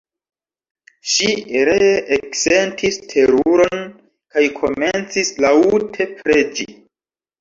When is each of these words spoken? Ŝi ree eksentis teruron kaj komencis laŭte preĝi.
Ŝi 1.15 1.27
ree 1.67 1.91
eksentis 2.17 2.97
teruron 3.11 3.85
kaj 4.37 4.45
komencis 4.57 5.31
laŭte 5.47 6.09
preĝi. 6.23 6.67